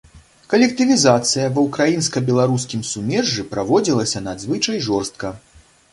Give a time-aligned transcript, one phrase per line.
[0.53, 5.35] Калектывізацыя ва ўкраінска-беларускім сумежжы праводзілася надзвычай жорстка.